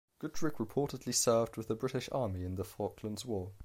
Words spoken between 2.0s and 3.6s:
Army in the Falklands War.